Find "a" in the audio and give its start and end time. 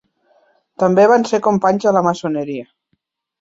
1.93-1.93